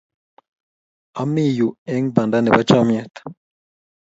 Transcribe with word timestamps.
ami 1.21 1.43
yu 1.57 1.67
ing' 1.93 2.11
banda 2.15 2.37
nebo 2.41 2.61
chamiet 2.69 3.13